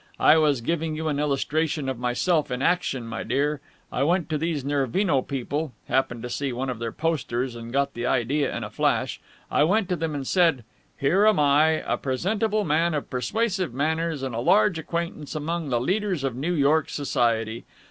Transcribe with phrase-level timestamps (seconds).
[0.19, 3.61] I was giving you an illustration of myself in action, my dear.
[3.91, 7.93] I went to these Nervino people happened to see one of their posters and got
[7.93, 10.63] the idea in a flash I went to them and said,
[10.97, 15.79] 'Here am I, a presentable man of persuasive manners and a large acquaintance among the
[15.79, 17.63] leaders of New York Society.